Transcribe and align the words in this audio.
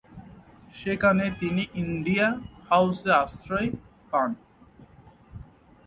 সেখানে 0.75 1.25
তিনি 1.39 1.63
ইন্ডিয়া 1.73 2.27
হাউসে 2.69 3.09
আশ্রয় 3.23 3.69
পান। 4.11 4.29